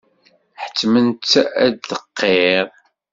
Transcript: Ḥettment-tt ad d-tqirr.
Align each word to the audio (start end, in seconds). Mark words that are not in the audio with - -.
Ḥettment-tt 0.63 1.33
ad 1.65 1.73
d-tqirr. 1.87 2.67